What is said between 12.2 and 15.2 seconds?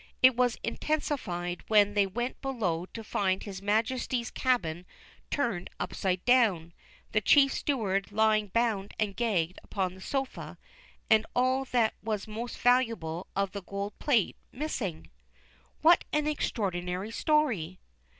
most valuable of the gold plate missing."